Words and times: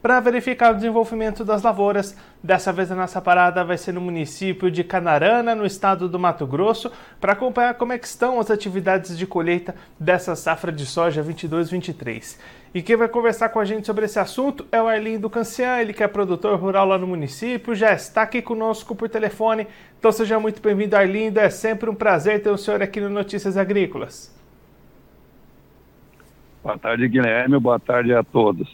para 0.00 0.20
verificar 0.20 0.72
o 0.72 0.76
desenvolvimento 0.76 1.44
das 1.44 1.62
lavouras. 1.62 2.16
Dessa 2.42 2.72
vez 2.72 2.92
a 2.92 2.94
nossa 2.94 3.20
parada 3.20 3.64
vai 3.64 3.76
ser 3.76 3.92
no 3.92 4.00
município 4.00 4.70
de 4.70 4.84
Canarana, 4.84 5.54
no 5.54 5.66
estado 5.66 6.08
do 6.08 6.18
Mato 6.18 6.46
Grosso, 6.46 6.92
para 7.20 7.32
acompanhar 7.32 7.74
como 7.74 7.92
é 7.92 7.96
estão 7.96 8.38
as 8.38 8.50
atividades 8.50 9.18
de 9.18 9.26
colheita 9.26 9.74
dessa 9.98 10.36
safra 10.36 10.70
de 10.70 10.86
soja 10.86 11.24
22-23. 11.24 12.38
E 12.74 12.82
quem 12.82 12.94
vai 12.94 13.08
conversar 13.08 13.48
com 13.48 13.58
a 13.58 13.64
gente 13.64 13.86
sobre 13.86 14.04
esse 14.04 14.18
assunto 14.18 14.66
é 14.70 14.80
o 14.80 14.86
Arlindo 14.86 15.30
Cancian, 15.30 15.80
ele 15.80 15.92
que 15.92 16.02
é 16.02 16.08
produtor 16.08 16.58
rural 16.58 16.86
lá 16.86 16.98
no 16.98 17.06
município, 17.06 17.74
já 17.74 17.92
está 17.92 18.22
aqui 18.22 18.42
conosco 18.42 18.94
por 18.94 19.08
telefone. 19.08 19.66
Então 19.98 20.12
seja 20.12 20.38
muito 20.38 20.60
bem-vindo, 20.60 20.94
Arlindo. 20.94 21.40
É 21.40 21.48
sempre 21.48 21.88
um 21.88 21.94
prazer 21.94 22.42
ter 22.42 22.50
o 22.50 22.58
senhor 22.58 22.82
aqui 22.82 23.00
no 23.00 23.08
Notícias 23.08 23.56
Agrícolas. 23.56 24.35
Boa 26.66 26.76
tarde, 26.76 27.06
Guilherme. 27.06 27.60
Boa 27.60 27.78
tarde 27.78 28.12
a 28.12 28.24
todos. 28.24 28.68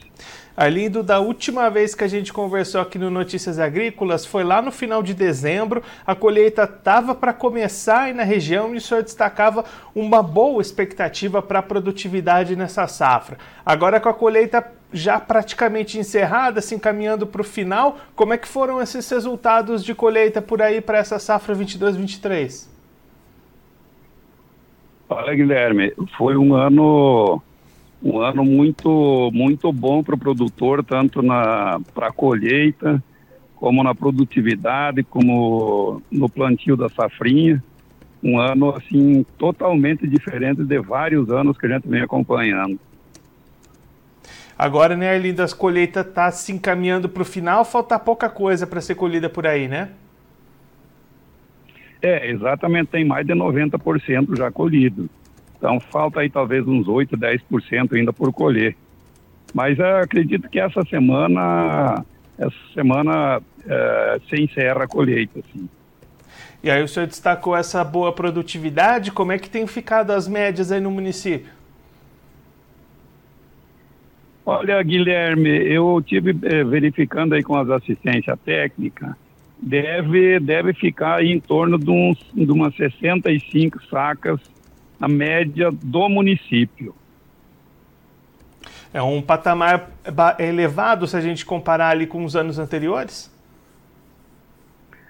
Arlindo, 0.57 1.03
da 1.03 1.21
última 1.21 1.69
vez 1.69 1.95
que 1.95 2.03
a 2.03 2.09
gente 2.09 2.33
conversou 2.33 2.81
aqui 2.81 2.99
no 2.99 3.11
Notícias 3.11 3.59
Agrícolas 3.59 4.25
foi 4.25 4.43
lá 4.45 4.63
no 4.63 4.73
final 4.73 5.03
de 5.03 5.13
dezembro. 5.13 5.83
A 6.07 6.15
colheita 6.15 6.63
estava 6.63 7.15
para 7.15 7.35
começar 7.35 8.05
aí 8.05 8.15
na 8.15 8.23
região 8.23 8.73
e 8.73 8.79
o 8.79 8.81
senhor 8.81 9.03
destacava 9.03 9.67
uma 9.95 10.23
boa 10.23 10.63
expectativa 10.63 11.43
para 11.43 11.59
a 11.59 11.63
produtividade 11.63 12.57
nessa 12.57 12.87
safra. 12.87 13.37
Agora, 13.65 14.01
com 14.01 14.09
a 14.09 14.15
colheita 14.15 14.73
já 14.91 15.21
praticamente 15.21 15.99
encerrada, 15.99 16.63
se 16.63 16.75
encaminhando 16.75 17.27
para 17.27 17.43
o 17.43 17.45
final, 17.45 17.99
como 18.17 18.33
é 18.33 18.39
que 18.39 18.49
foram 18.49 18.81
esses 18.81 19.07
resultados 19.11 19.85
de 19.85 19.95
colheita 19.95 20.41
por 20.41 20.63
aí 20.63 20.81
para 20.81 20.97
essa 20.97 21.19
safra 21.19 21.55
22-23? 21.55 22.71
Olha, 25.11 25.35
Guilherme, 25.35 25.93
foi 26.17 26.39
um 26.39 26.55
ano 26.55 27.43
um 28.03 28.21
ano 28.21 28.45
muito 28.45 29.31
muito 29.33 29.73
bom 29.73 30.03
para 30.03 30.15
o 30.15 30.19
produtor, 30.19 30.85
tanto 30.85 31.23
na 31.23 31.81
para 31.95 32.09
a 32.09 32.13
colheita, 32.13 33.03
como 33.55 33.83
na 33.83 33.95
produtividade, 33.95 35.03
como 35.05 36.03
no 36.11 36.29
plantio 36.29 36.77
da 36.77 36.89
safrinha. 36.89 37.63
Um 38.23 38.39
ano 38.39 38.75
assim 38.75 39.25
totalmente 39.39 40.07
diferente 40.07 40.63
de 40.63 40.79
vários 40.81 41.29
anos 41.31 41.57
que 41.57 41.67
a 41.67 41.69
gente 41.71 41.89
vem 41.89 42.03
acompanhando. 42.03 42.79
Agora, 44.57 44.97
né, 44.97 45.13
Arlindo, 45.13 45.43
as 45.43 45.53
colheitas 45.53 46.07
tá 46.13 46.31
se 46.31 46.53
encaminhando 46.53 47.09
para 47.09 47.23
o 47.23 47.25
final, 47.25 47.65
falta 47.65 47.99
pouca 47.99 48.29
coisa 48.29 48.65
para 48.65 48.81
ser 48.81 48.95
colhida 48.95 49.29
por 49.29 49.45
aí, 49.45 49.67
né? 49.67 49.89
É, 52.01 52.31
exatamente, 52.31 52.89
tem 52.89 53.05
mais 53.05 53.27
de 53.27 53.33
90% 53.33 54.37
já 54.37 54.51
colhido. 54.51 55.09
Então 55.63 55.79
falta 55.79 56.19
aí 56.19 56.29
talvez 56.29 56.67
uns 56.67 56.89
8, 56.89 57.17
10% 57.17 57.93
ainda 57.93 58.13
por 58.13 58.33
colher. 58.33 58.75
Mas 59.55 59.79
acredito 59.79 60.49
que 60.49 60.59
essa 60.59 60.83
semana, 60.87 62.05
essa 62.37 62.57
semana 62.75 63.41
é, 63.65 64.21
se 64.29 64.43
encerra 64.43 64.83
a 64.83 64.89
colheita. 64.89 65.39
E 66.65 66.69
aí 66.69 66.83
o 66.83 66.89
senhor 66.89 67.07
destacou 67.07 67.55
essa 67.55 67.85
boa 67.85 68.13
produtividade, 68.13 69.13
como 69.13 69.31
é 69.31 69.39
que 69.39 69.49
tem 69.49 69.65
ficado 69.69 70.11
as 70.11 70.27
médias 70.27 70.73
aí 70.73 70.81
no 70.81 70.91
município? 70.91 71.53
Olha, 74.45 74.83
Guilherme, 74.83 75.49
eu 75.49 76.03
tive 76.05 76.37
eh, 76.43 76.65
verificando 76.65 77.35
aí 77.37 77.43
com 77.45 77.55
as 77.55 77.71
assistências 77.71 78.37
técnicas, 78.45 79.15
deve, 79.61 80.41
deve 80.41 80.75
ficar 80.75 81.25
em 81.25 81.39
torno 81.39 81.79
de, 81.79 81.91
uns, 81.91 82.19
de 82.35 82.51
umas 82.51 82.75
65 82.75 83.81
sacas 83.87 84.41
a 85.03 85.09
média 85.09 85.69
do 85.73 86.09
município. 86.09 86.95
É 88.95 89.03
um 89.03 89.21
patamar 89.21 89.91
elevado 90.39 91.09
se 91.09 91.17
a 91.17 91.21
gente 91.21 91.45
comparar 91.45 91.89
ali 91.89 92.07
com 92.07 92.25
os 92.25 92.37
anos 92.37 92.57
anteriores? 92.57 93.29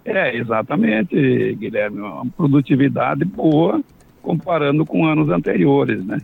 É, 0.02 0.34
exatamente, 0.34 1.14
Guilherme. 1.56 2.00
Uma 2.00 2.24
produtividade 2.24 3.22
boa 3.26 3.82
comparando 4.22 4.86
com 4.86 5.04
anos 5.04 5.28
anteriores, 5.28 6.02
né? 6.02 6.18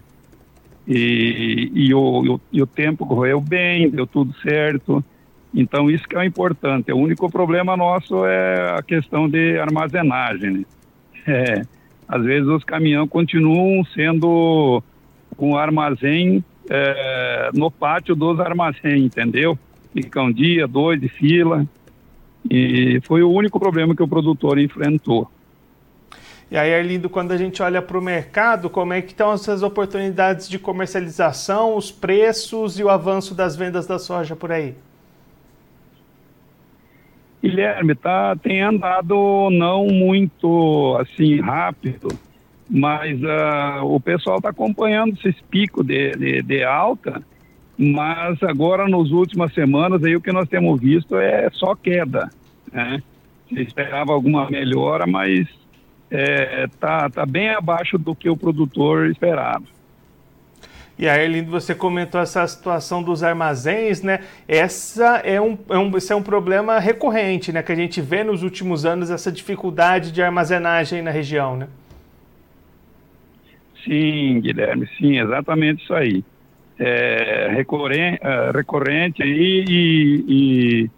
E, 0.86 1.70
e, 1.74 1.92
o, 1.92 2.40
e 2.50 2.62
o 2.62 2.66
tempo 2.66 3.04
correu 3.04 3.38
bem, 3.38 3.90
deu 3.90 4.06
tudo 4.06 4.32
certo. 4.40 5.04
Então, 5.52 5.90
isso 5.90 6.08
que 6.08 6.16
é 6.16 6.20
o 6.20 6.24
importante. 6.24 6.90
O 6.90 6.96
único 6.96 7.30
problema 7.30 7.76
nosso 7.76 8.24
é 8.24 8.78
a 8.78 8.82
questão 8.82 9.28
de 9.28 9.58
armazenagem. 9.58 10.50
Né? 10.52 10.64
É, 11.26 11.77
às 12.08 12.24
vezes 12.24 12.48
os 12.48 12.64
caminhões 12.64 13.08
continuam 13.10 13.84
sendo 13.94 14.82
um 15.38 15.56
armazém 15.56 16.42
é, 16.70 17.50
no 17.54 17.70
pátio 17.70 18.14
dos 18.16 18.40
armazéns, 18.40 19.04
entendeu? 19.04 19.58
Fica 19.92 20.22
um 20.22 20.32
dia, 20.32 20.66
dois 20.66 21.00
de 21.00 21.08
fila. 21.08 21.66
E 22.50 23.00
foi 23.04 23.22
o 23.22 23.30
único 23.30 23.60
problema 23.60 23.94
que 23.94 24.02
o 24.02 24.08
produtor 24.08 24.58
enfrentou. 24.58 25.30
E 26.50 26.56
aí, 26.56 26.74
Arlindo, 26.74 27.10
quando 27.10 27.32
a 27.32 27.36
gente 27.36 27.62
olha 27.62 27.82
para 27.82 27.98
o 27.98 28.00
mercado, 28.00 28.70
como 28.70 28.94
é 28.94 29.02
que 29.02 29.12
estão 29.12 29.32
essas 29.32 29.62
oportunidades 29.62 30.48
de 30.48 30.58
comercialização, 30.58 31.76
os 31.76 31.92
preços 31.92 32.78
e 32.78 32.84
o 32.84 32.88
avanço 32.88 33.34
das 33.34 33.54
vendas 33.54 33.86
da 33.86 33.98
soja 33.98 34.34
por 34.34 34.50
aí? 34.50 34.74
Guilherme, 37.42 37.94
tá, 37.94 38.34
tem 38.36 38.62
andado 38.62 39.48
não 39.50 39.86
muito 39.86 40.96
assim 41.00 41.40
rápido, 41.40 42.08
mas 42.68 43.18
uh, 43.22 43.84
o 43.84 44.00
pessoal 44.00 44.38
está 44.38 44.50
acompanhando 44.50 45.14
esses 45.14 45.40
picos 45.42 45.86
de, 45.86 46.12
de, 46.12 46.42
de, 46.42 46.64
alta, 46.64 47.22
mas 47.78 48.42
agora 48.42 48.88
nas 48.88 49.10
últimas 49.10 49.54
semanas 49.54 50.02
aí 50.02 50.16
o 50.16 50.20
que 50.20 50.32
nós 50.32 50.48
temos 50.48 50.80
visto 50.80 51.16
é 51.16 51.48
só 51.52 51.74
queda, 51.76 52.28
né? 52.72 53.00
Se 53.48 53.62
esperava 53.62 54.12
alguma 54.12 54.50
melhora, 54.50 55.06
mas 55.06 55.48
é, 56.10 56.66
tá, 56.80 57.08
bem 57.26 57.50
abaixo 57.50 57.96
do 57.96 58.14
que 58.14 58.28
o 58.28 58.36
produtor 58.36 59.06
esperava. 59.10 59.64
E 60.98 61.08
aí, 61.08 61.28
Lindo, 61.28 61.48
você 61.48 61.76
comentou 61.76 62.20
essa 62.20 62.44
situação 62.48 63.04
dos 63.04 63.22
armazéns, 63.22 64.02
né? 64.02 64.20
Essa 64.48 65.18
é 65.18 65.40
um, 65.40 65.56
é 65.68 65.78
um, 65.78 65.96
esse 65.96 66.12
é 66.12 66.16
um 66.16 66.22
problema 66.22 66.80
recorrente, 66.80 67.52
né? 67.52 67.62
Que 67.62 67.70
a 67.70 67.76
gente 67.76 68.00
vê 68.00 68.24
nos 68.24 68.42
últimos 68.42 68.84
anos 68.84 69.08
essa 69.08 69.30
dificuldade 69.30 70.10
de 70.10 70.20
armazenagem 70.20 71.00
na 71.00 71.12
região, 71.12 71.56
né? 71.56 71.68
Sim, 73.84 74.40
Guilherme, 74.40 74.88
sim, 74.98 75.20
exatamente 75.20 75.84
isso 75.84 75.94
aí. 75.94 76.24
É 76.80 77.52
recorrente, 77.54 78.18
é, 78.20 78.50
recorrente 78.52 79.22
aí 79.22 79.64
e, 79.68 80.24
e, 80.28 80.90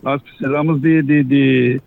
nós 0.00 0.22
precisamos 0.22 0.80
de, 0.80 1.02
de, 1.02 1.24
de, 1.24 1.80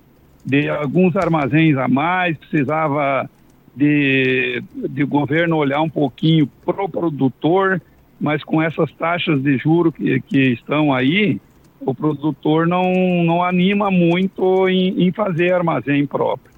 de 0.45 0.69
alguns 0.69 1.15
armazéns 1.15 1.77
a 1.77 1.87
mais, 1.87 2.37
precisava 2.37 3.29
de, 3.75 4.63
de 4.89 5.03
governo 5.03 5.57
olhar 5.57 5.81
um 5.81 5.89
pouquinho 5.89 6.47
para 6.65 6.83
o 6.83 6.89
produtor, 6.89 7.81
mas 8.19 8.43
com 8.43 8.61
essas 8.61 8.91
taxas 8.93 9.41
de 9.41 9.57
juro 9.57 9.91
que, 9.91 10.21
que 10.21 10.53
estão 10.53 10.93
aí, 10.93 11.39
o 11.79 11.95
produtor 11.95 12.67
não, 12.67 12.93
não 13.23 13.43
anima 13.43 13.89
muito 13.89 14.69
em, 14.69 15.07
em 15.07 15.11
fazer 15.11 15.53
armazém 15.53 16.05
próprio. 16.05 16.51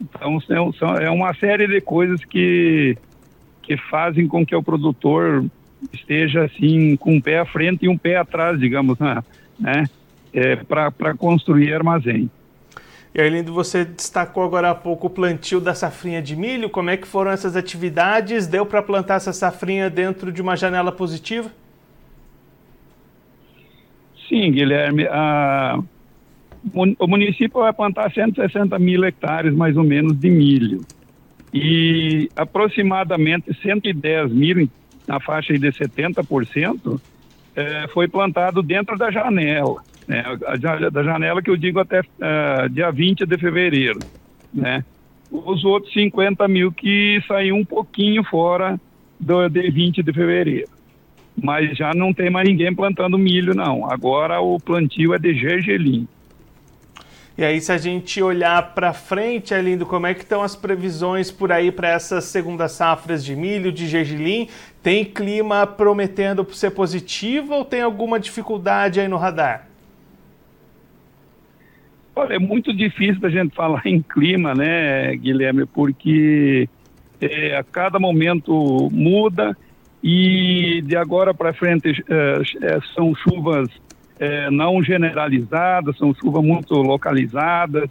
Então, 0.00 0.40
são, 0.40 0.72
são, 0.72 0.96
é 0.96 1.10
uma 1.10 1.34
série 1.34 1.66
de 1.66 1.80
coisas 1.80 2.24
que, 2.24 2.96
que 3.62 3.76
fazem 3.76 4.26
com 4.26 4.44
que 4.44 4.54
o 4.54 4.62
produtor 4.62 5.44
esteja 5.92 6.44
assim 6.44 6.96
com 6.96 7.14
um 7.14 7.20
pé 7.20 7.38
à 7.38 7.44
frente 7.44 7.84
e 7.84 7.88
um 7.88 7.98
pé 7.98 8.16
atrás, 8.16 8.58
digamos, 8.58 8.98
né? 8.98 9.22
né? 9.58 9.84
É, 10.32 10.56
para 10.56 11.14
construir 11.14 11.74
armazém. 11.74 12.30
E 13.14 13.20
Arlindo, 13.20 13.52
você 13.52 13.84
destacou 13.84 14.42
agora 14.42 14.70
há 14.70 14.74
pouco 14.74 15.06
o 15.06 15.10
plantio 15.10 15.60
da 15.60 15.74
safrinha 15.74 16.22
de 16.22 16.34
milho. 16.34 16.70
Como 16.70 16.88
é 16.88 16.96
que 16.96 17.06
foram 17.06 17.30
essas 17.30 17.56
atividades? 17.56 18.46
Deu 18.46 18.64
para 18.64 18.82
plantar 18.82 19.16
essa 19.16 19.34
safrinha 19.34 19.90
dentro 19.90 20.32
de 20.32 20.40
uma 20.40 20.56
janela 20.56 20.90
positiva? 20.90 21.50
Sim, 24.28 24.50
Guilherme. 24.52 25.06
A... 25.08 25.78
O 26.74 27.06
município 27.08 27.60
vai 27.60 27.72
plantar 27.72 28.10
160 28.12 28.78
mil 28.78 29.04
hectares, 29.04 29.52
mais 29.52 29.76
ou 29.76 29.82
menos, 29.82 30.18
de 30.18 30.30
milho. 30.30 30.80
E 31.52 32.30
aproximadamente 32.34 33.52
110 33.60 34.32
mil, 34.32 34.70
na 35.06 35.20
faixa 35.20 35.58
de 35.58 35.68
70%, 35.70 37.00
é, 37.56 37.88
foi 37.88 38.08
plantado 38.08 38.62
dentro 38.62 38.96
da 38.96 39.10
janela 39.10 39.82
né, 40.06 40.22
da 40.90 41.02
janela 41.02 41.42
que 41.42 41.50
eu 41.50 41.56
digo 41.56 41.78
até 41.80 42.00
uh, 42.00 42.68
dia 42.70 42.90
20 42.90 43.26
de 43.26 43.38
fevereiro, 43.38 43.98
né? 44.52 44.84
Os 45.30 45.64
outros 45.64 45.92
50 45.94 46.46
mil 46.48 46.70
que 46.70 47.22
saíram 47.26 47.56
um 47.56 47.64
pouquinho 47.64 48.22
fora 48.24 48.78
do 49.18 49.48
de 49.48 49.70
20 49.70 50.02
de 50.02 50.12
fevereiro. 50.12 50.68
Mas 51.40 51.76
já 51.76 51.94
não 51.94 52.12
tem 52.12 52.28
mais 52.28 52.46
ninguém 52.46 52.74
plantando 52.74 53.16
milho, 53.16 53.54
não. 53.54 53.90
Agora 53.90 54.40
o 54.40 54.60
plantio 54.60 55.14
é 55.14 55.18
de 55.18 55.34
gergelim. 55.34 56.06
E 57.36 57.42
aí, 57.42 57.58
se 57.62 57.72
a 57.72 57.78
gente 57.78 58.22
olhar 58.22 58.74
para 58.74 58.92
frente, 58.92 59.54
Arlindo, 59.54 59.86
como 59.86 60.06
é 60.06 60.12
que 60.12 60.20
estão 60.20 60.42
as 60.42 60.54
previsões 60.54 61.30
por 61.30 61.50
aí 61.50 61.72
para 61.72 61.88
essas 61.88 62.24
segundas 62.24 62.72
safras 62.72 63.24
de 63.24 63.34
milho, 63.34 63.72
de 63.72 63.88
gergelim? 63.88 64.48
Tem 64.82 65.02
clima 65.02 65.66
prometendo 65.66 66.46
ser 66.52 66.72
positivo 66.72 67.54
ou 67.54 67.64
tem 67.64 67.80
alguma 67.80 68.20
dificuldade 68.20 69.00
aí 69.00 69.08
no 69.08 69.16
radar? 69.16 69.71
Olha, 72.14 72.34
é 72.34 72.38
muito 72.38 72.74
difícil 72.74 73.20
da 73.20 73.30
gente 73.30 73.54
falar 73.54 73.82
em 73.86 74.02
clima, 74.02 74.54
né, 74.54 75.14
Guilherme, 75.16 75.66
porque 75.66 76.68
é, 77.20 77.56
a 77.56 77.62
cada 77.62 77.98
momento 77.98 78.88
muda 78.92 79.56
e 80.02 80.82
de 80.84 80.96
agora 80.96 81.32
para 81.32 81.54
frente 81.54 82.04
é, 82.08 82.42
é, 82.66 82.80
são 82.94 83.14
chuvas 83.14 83.70
é, 84.18 84.50
não 84.50 84.82
generalizadas, 84.82 85.96
são 85.96 86.14
chuvas 86.14 86.44
muito 86.44 86.74
localizadas. 86.74 87.88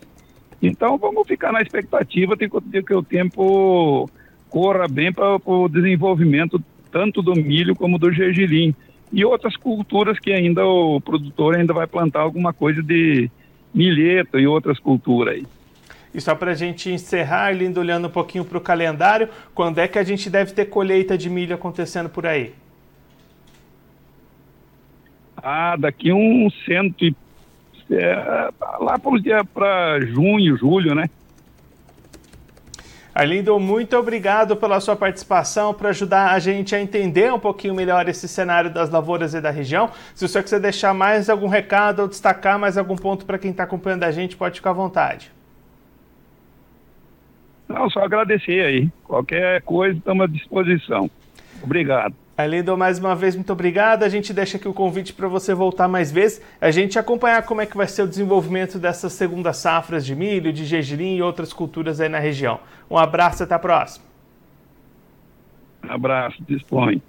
Então 0.62 0.98
vamos 0.98 1.28
ficar 1.28 1.52
na 1.52 1.62
expectativa 1.62 2.36
de 2.36 2.84
que 2.84 2.94
o 2.94 3.02
tempo 3.02 4.10
corra 4.50 4.88
bem 4.88 5.12
para 5.12 5.40
o 5.44 5.70
desenvolvimento 5.70 6.62
tanto 6.92 7.22
do 7.22 7.34
milho 7.34 7.74
como 7.74 7.98
do 7.98 8.12
gergelim 8.12 8.76
e 9.12 9.24
outras 9.26 9.56
culturas 9.56 10.20
que 10.20 10.32
ainda 10.32 10.66
o 10.66 11.00
produtor 11.00 11.56
ainda 11.56 11.74
vai 11.74 11.88
plantar 11.88 12.20
alguma 12.20 12.54
coisa 12.54 12.84
de 12.84 13.32
milheto 13.74 14.40
e 14.40 14.48
outras 14.48 14.80
culturas 14.80 15.36
aí. 15.36 15.48
E 16.14 16.20
só 16.20 16.36
para 16.36 16.52
a 16.52 16.56
gente 16.56 16.90
encerrar, 16.90 17.52
lindo, 17.52 17.80
olhando 17.80 18.08
um 18.08 18.12
pouquinho 18.12 18.44
para 18.44 18.58
o 18.58 18.62
calendário, 18.62 19.30
quando 19.56 19.80
é 19.80 19.88
que 19.88 19.98
a 19.98 20.04
gente 20.04 20.30
deve 20.30 20.52
ter 20.52 20.66
colheita 20.66 21.18
de 21.18 21.30
milho 21.30 21.56
acontecendo 21.56 22.10
por 22.10 22.26
aí? 22.26 22.54
Ah, 25.38 25.76
daqui 25.78 26.12
um 26.12 26.50
cento 26.66 27.06
e... 27.06 27.16
É, 27.94 28.50
lá 28.80 28.98
para 29.54 30.00
junho, 30.00 30.56
julho, 30.56 30.96
né? 30.96 31.10
Arlindo, 33.14 33.60
muito 33.60 33.98
obrigado 33.98 34.56
pela 34.56 34.80
sua 34.80 34.96
participação 34.96 35.74
para 35.74 35.90
ajudar 35.90 36.32
a 36.32 36.40
gente 36.40 36.74
a 36.74 36.80
entender 36.80 37.32
um 37.34 37.40
pouquinho 37.40 37.76
melhor 37.76 38.08
esse 38.08 38.28
cenário 38.28 38.70
das 38.70 38.90
lavouras 38.90 39.34
e 39.34 39.42
da 39.42 39.52
região. 39.52 39.90
Se 40.16 40.24
o 40.24 40.30
senhor 40.30 40.44
quiser 40.44 40.62
deixar 40.62 40.94
mais 40.94 41.30
algum 41.30 41.48
recado 41.48 42.04
ou 42.04 42.08
destacar 42.08 42.58
mais 42.58 42.78
algum 42.78 42.96
ponto 42.96 43.26
para 43.26 43.38
quem 43.38 43.52
está 43.52 43.64
acompanhando 43.64 44.04
a 44.04 44.12
gente, 44.12 44.38
pode 44.38 44.56
ficar 44.56 44.70
à 44.70 44.74
vontade. 44.74 45.32
Não, 47.68 47.90
só 47.90 48.02
agradecer 48.02 48.66
aí. 48.66 48.90
Qualquer 49.04 49.62
coisa, 49.64 49.98
estamos 49.98 50.24
à 50.24 50.28
disposição. 50.28 51.10
Obrigado. 51.62 52.16
Arlindo, 52.42 52.78
mais 52.78 53.00
uma 53.00 53.16
vez, 53.16 53.36
muito 53.36 53.52
obrigado. 53.54 54.04
A 54.04 54.10
gente 54.10 54.34
deixa 54.34 54.58
aqui 54.58 54.68
o 54.68 54.74
convite 54.74 55.14
para 55.14 55.28
você 55.28 55.54
voltar 55.54 55.88
mais 55.88 56.12
vezes, 56.12 56.42
a 56.60 56.72
gente 56.72 56.98
acompanhar 56.98 57.44
como 57.44 57.62
é 57.62 57.66
que 57.66 57.78
vai 57.78 57.88
ser 57.88 58.04
o 58.04 58.08
desenvolvimento 58.08 58.80
dessas 58.80 59.14
segundas 59.14 59.58
safras 59.58 60.06
de 60.06 60.16
milho, 60.16 60.52
de 60.52 60.66
gergelim 60.66 61.16
e 61.16 61.22
outras 61.22 61.54
culturas 61.54 62.02
aí 62.02 62.10
na 62.10 62.20
região. 62.20 62.60
Um 62.90 62.98
abraço 62.98 63.42
e 63.42 63.46
até 63.46 63.56
a 63.56 63.60
próxima. 63.60 64.06
Um 65.84 65.92
abraço, 65.92 66.38
dispõe. 66.48 67.02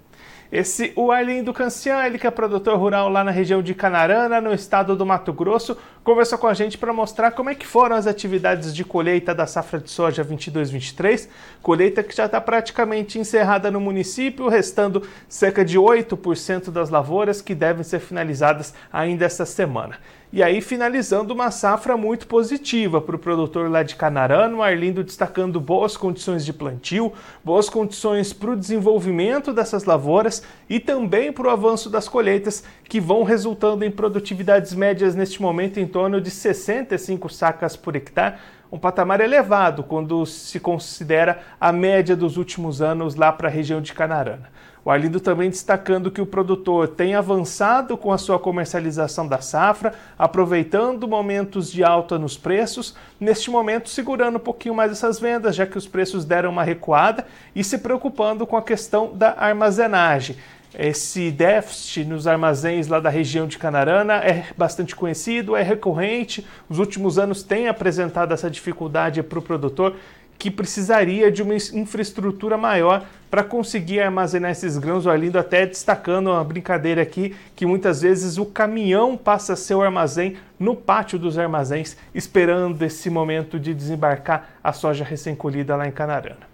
Esse, 0.51 0.93
o 0.95 1.11
Arlindo 1.11 1.51
Cancian, 1.51 2.05
ele 2.05 2.19
que 2.19 2.27
é 2.27 2.29
produtor 2.29 2.77
rural 2.77 3.09
lá 3.09 3.23
na 3.23 3.31
região 3.31 3.59
de 3.59 3.73
Canarana, 3.73 4.39
no 4.39 4.53
estado 4.53 4.95
do 4.95 5.03
Mato 5.03 5.33
Grosso, 5.33 5.75
conversou 6.03 6.37
com 6.37 6.47
a 6.47 6.53
gente 6.53 6.77
para 6.77 6.91
mostrar 6.91 7.31
como 7.31 7.49
é 7.49 7.55
que 7.55 7.65
foram 7.65 7.95
as 7.95 8.05
atividades 8.05 8.75
de 8.75 8.83
colheita 8.83 9.33
da 9.33 9.47
safra 9.47 9.79
de 9.79 9.89
soja 9.89 10.23
22-23, 10.23 11.29
colheita 11.61 12.03
que 12.03 12.15
já 12.15 12.25
está 12.25 12.41
praticamente 12.41 13.17
encerrada 13.17 13.71
no 13.71 13.79
município, 13.79 14.49
restando 14.49 15.03
cerca 15.29 15.63
de 15.63 15.79
8% 15.79 16.69
das 16.71 16.89
lavouras 16.89 17.41
que 17.41 17.55
devem 17.55 17.83
ser 17.83 17.99
finalizadas 17.99 18.73
ainda 18.91 19.25
esta 19.25 19.45
semana. 19.45 19.97
E 20.35 20.41
aí, 20.41 20.61
finalizando 20.61 21.31
uma 21.31 21.51
safra 21.51 21.95
muito 21.95 22.25
positiva 22.25 22.99
para 22.99 23.15
o 23.15 23.19
produtor 23.19 23.69
lá 23.69 23.83
de 23.83 23.95
Canarana, 23.95 24.57
o 24.57 24.63
Arlindo 24.63 25.03
destacando 25.03 25.61
boas 25.61 25.95
condições 25.95 26.43
de 26.43 26.51
plantio, 26.51 27.13
boas 27.43 27.69
condições 27.69 28.33
para 28.33 28.49
o 28.49 28.55
desenvolvimento 28.55 29.53
dessas 29.53 29.83
lavouras 29.83 30.41
e 30.67 30.79
também 30.79 31.31
para 31.31 31.45
o 31.45 31.51
avanço 31.51 31.87
das 31.87 32.09
colheitas, 32.09 32.63
que 32.89 32.99
vão 32.99 33.21
resultando 33.21 33.85
em 33.85 33.91
produtividades 33.91 34.73
médias 34.73 35.13
neste 35.13 35.39
momento 35.39 35.79
em 35.79 35.85
torno 35.93 36.19
de 36.19 36.31
65 36.31 37.29
sacas 37.29 37.77
por 37.77 37.95
hectare, 37.95 38.37
um 38.71 38.79
patamar 38.79 39.21
elevado 39.21 39.83
quando 39.83 40.25
se 40.25 40.59
considera 40.59 41.43
a 41.61 41.71
média 41.71 42.15
dos 42.15 42.35
últimos 42.35 42.81
anos 42.81 43.13
lá 43.13 43.31
para 43.31 43.47
a 43.47 43.51
região 43.51 43.79
de 43.79 43.93
Canarana. 43.93 44.49
O 44.83 44.89
Arlindo 44.89 45.19
também 45.19 45.49
destacando 45.49 46.11
que 46.11 46.19
o 46.19 46.25
produtor 46.25 46.87
tem 46.89 47.13
avançado 47.13 47.95
com 47.95 48.11
a 48.11 48.17
sua 48.17 48.39
comercialização 48.39 49.27
da 49.27 49.39
safra, 49.39 49.93
aproveitando 50.17 51.07
momentos 51.07 51.71
de 51.71 51.83
alta 51.83 52.17
nos 52.17 52.35
preços, 52.35 52.95
neste 53.19 53.49
momento 53.51 53.87
segurando 53.87 54.37
um 54.37 54.41
pouquinho 54.41 54.75
mais 54.75 54.91
essas 54.91 55.19
vendas, 55.19 55.55
já 55.55 55.65
que 55.67 55.77
os 55.77 55.87
preços 55.87 56.25
deram 56.25 56.49
uma 56.49 56.63
recuada, 56.63 57.25
e 57.55 57.63
se 57.63 57.77
preocupando 57.77 58.45
com 58.45 58.57
a 58.57 58.61
questão 58.61 59.15
da 59.15 59.35
armazenagem. 59.37 60.35
Esse 60.77 61.29
déficit 61.29 62.03
nos 62.05 62.25
armazéns 62.25 62.87
lá 62.87 62.99
da 62.99 63.09
região 63.09 63.45
de 63.45 63.59
Canarana 63.59 64.15
é 64.15 64.45
bastante 64.57 64.95
conhecido, 64.95 65.55
é 65.55 65.61
recorrente. 65.61 66.45
Os 66.67 66.79
últimos 66.79 67.19
anos 67.19 67.43
tem 67.43 67.67
apresentado 67.67 68.33
essa 68.33 68.49
dificuldade 68.49 69.21
para 69.21 69.37
o 69.37 69.41
produtor 69.41 69.95
que 70.37 70.49
precisaria 70.49 71.31
de 71.31 71.43
uma 71.43 71.55
infraestrutura 71.55 72.57
maior 72.57 73.05
para 73.29 73.43
conseguir 73.43 74.01
armazenar 74.01 74.51
esses 74.51 74.77
grãos. 74.77 75.05
O 75.05 75.09
Arlindo 75.09 75.37
até 75.37 75.65
destacando 75.65 76.31
uma 76.31 76.43
brincadeira 76.43 77.01
aqui, 77.01 77.35
que 77.55 77.65
muitas 77.65 78.01
vezes 78.01 78.37
o 78.37 78.45
caminhão 78.45 79.15
passa 79.15 79.55
seu 79.55 79.81
armazém 79.81 80.35
no 80.59 80.75
pátio 80.75 81.19
dos 81.19 81.37
armazéns, 81.37 81.95
esperando 82.15 82.81
esse 82.81 83.09
momento 83.09 83.59
de 83.59 83.73
desembarcar 83.73 84.49
a 84.63 84.73
soja 84.73 85.03
recém-colhida 85.03 85.75
lá 85.75 85.87
em 85.87 85.91
Canarana. 85.91 86.52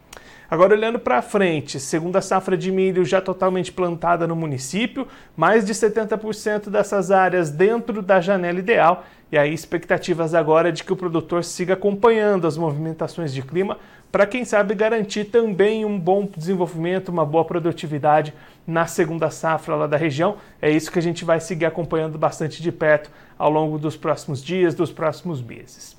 Agora, 0.51 0.73
olhando 0.73 0.97
para 0.97 1.21
frente, 1.21 1.79
segunda 1.79 2.21
safra 2.21 2.57
de 2.57 2.71
milho 2.71 3.05
já 3.05 3.21
totalmente 3.21 3.71
plantada 3.71 4.25
no 4.25 4.35
município, 4.35 5.07
mais 5.37 5.63
de 5.63 5.75
70% 5.75 6.71
dessas 6.71 7.11
áreas 7.11 7.51
dentro 7.51 8.01
da 8.01 8.19
janela 8.19 8.57
ideal, 8.57 9.05
e 9.31 9.37
aí 9.37 9.53
expectativas 9.53 10.33
agora 10.33 10.71
de 10.71 10.83
que 10.83 10.91
o 10.91 10.95
produtor 10.95 11.43
siga 11.43 11.75
acompanhando 11.75 12.47
as 12.47 12.57
movimentações 12.57 13.31
de 13.31 13.43
clima 13.43 13.77
para, 14.11 14.25
quem 14.25 14.43
sabe, 14.43 14.73
garantir 14.73 15.25
também 15.25 15.85
um 15.85 15.99
bom 15.99 16.27
desenvolvimento, 16.35 17.09
uma 17.09 17.23
boa 17.23 17.45
produtividade 17.45 18.33
na 18.65 18.87
segunda 18.87 19.29
safra 19.29 19.75
lá 19.75 19.85
da 19.85 19.97
região. 19.97 20.37
É 20.59 20.71
isso 20.71 20.91
que 20.91 20.97
a 20.97 21.01
gente 21.01 21.23
vai 21.23 21.39
seguir 21.39 21.65
acompanhando 21.65 22.17
bastante 22.17 22.63
de 22.63 22.71
perto 22.71 23.11
ao 23.37 23.51
longo 23.51 23.77
dos 23.77 23.95
próximos 23.95 24.43
dias, 24.43 24.73
dos 24.73 24.91
próximos 24.91 25.43
meses. 25.43 25.98